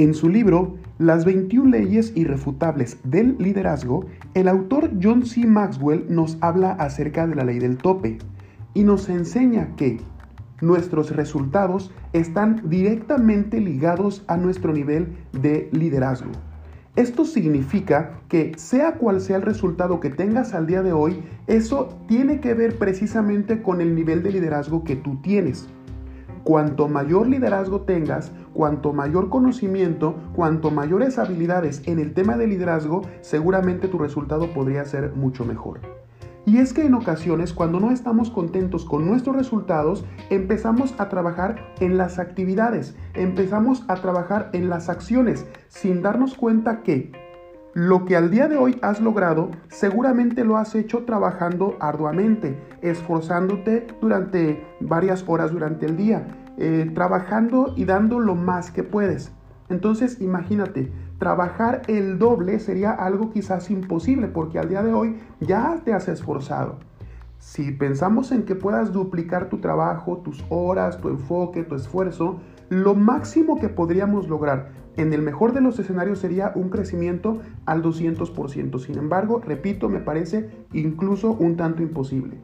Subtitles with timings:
[0.00, 5.46] En su libro Las 21 leyes irrefutables del liderazgo, el autor John C.
[5.46, 8.16] Maxwell nos habla acerca de la ley del tope
[8.72, 10.00] y nos enseña que
[10.62, 16.30] nuestros resultados están directamente ligados a nuestro nivel de liderazgo.
[16.96, 21.94] Esto significa que sea cual sea el resultado que tengas al día de hoy, eso
[22.08, 25.68] tiene que ver precisamente con el nivel de liderazgo que tú tienes.
[26.44, 33.02] Cuanto mayor liderazgo tengas, cuanto mayor conocimiento, cuanto mayores habilidades en el tema de liderazgo,
[33.20, 35.80] seguramente tu resultado podría ser mucho mejor.
[36.46, 41.74] Y es que en ocasiones cuando no estamos contentos con nuestros resultados, empezamos a trabajar
[41.80, 47.12] en las actividades, empezamos a trabajar en las acciones, sin darnos cuenta que
[47.74, 53.86] lo que al día de hoy has logrado, seguramente lo has hecho trabajando arduamente, esforzándote
[54.00, 56.26] durante varias horas durante el día,
[56.58, 59.32] eh, trabajando y dando lo más que puedes.
[59.68, 65.80] Entonces imagínate, trabajar el doble sería algo quizás imposible porque al día de hoy ya
[65.84, 66.80] te has esforzado.
[67.40, 72.38] Si pensamos en que puedas duplicar tu trabajo, tus horas, tu enfoque, tu esfuerzo,
[72.68, 77.82] lo máximo que podríamos lograr en el mejor de los escenarios sería un crecimiento al
[77.82, 78.78] 200%.
[78.78, 82.36] Sin embargo, repito, me parece incluso un tanto imposible.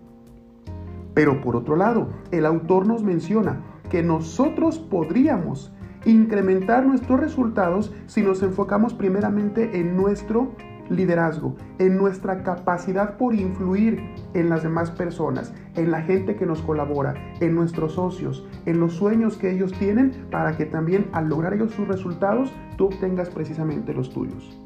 [1.12, 3.60] Pero por otro lado, el autor nos menciona
[3.90, 5.74] que nosotros podríamos
[6.06, 10.52] incrementar nuestros resultados si nos enfocamos primeramente en nuestro
[10.88, 14.00] liderazgo, en nuestra capacidad por influir
[14.34, 18.94] en las demás personas, en la gente que nos colabora, en nuestros socios, en los
[18.94, 23.92] sueños que ellos tienen para que también al lograr ellos sus resultados tú obtengas precisamente
[23.92, 24.60] los tuyos.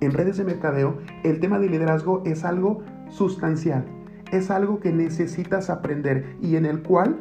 [0.00, 3.84] En redes de mercadeo, el tema de liderazgo es algo sustancial,
[4.30, 7.18] es algo que necesitas aprender y en el cual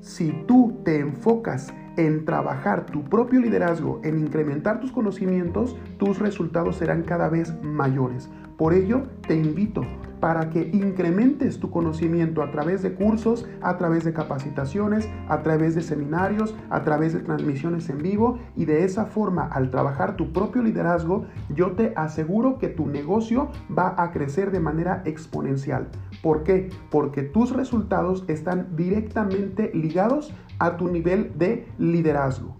[0.00, 6.76] si tú te enfocas en trabajar tu propio liderazgo, en incrementar tus conocimientos, tus resultados
[6.76, 8.30] serán cada vez mayores.
[8.56, 9.82] Por ello, te invito
[10.22, 15.74] para que incrementes tu conocimiento a través de cursos, a través de capacitaciones, a través
[15.74, 20.32] de seminarios, a través de transmisiones en vivo y de esa forma al trabajar tu
[20.32, 25.88] propio liderazgo, yo te aseguro que tu negocio va a crecer de manera exponencial.
[26.22, 26.70] ¿Por qué?
[26.88, 32.54] Porque tus resultados están directamente ligados a tu nivel de liderazgo.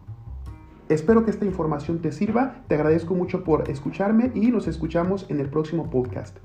[0.88, 5.38] Espero que esta información te sirva, te agradezco mucho por escucharme y nos escuchamos en
[5.38, 6.38] el próximo podcast.